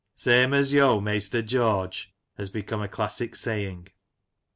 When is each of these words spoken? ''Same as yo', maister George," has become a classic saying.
''Same 0.15 0.51
as 0.51 0.73
yo', 0.73 0.99
maister 0.99 1.43
George," 1.43 2.11
has 2.35 2.49
become 2.49 2.81
a 2.81 2.87
classic 2.87 3.35
saying. 3.35 3.87